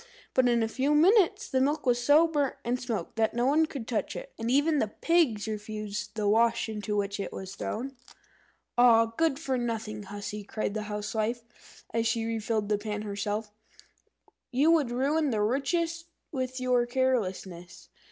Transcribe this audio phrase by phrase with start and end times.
[0.33, 3.67] But in a few minutes the milk was so burnt and smoked that no one
[3.67, 7.95] could touch it, and even the pigs refused the wash into which it was thrown.
[8.79, 13.51] "Ah, good for nothing hussy!" cried the Housewife, as she refilled the pan herself,
[14.49, 17.89] "you would ruin the richest with your carelessness.